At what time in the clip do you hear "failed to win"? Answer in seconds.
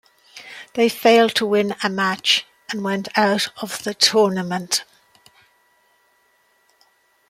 0.89-1.75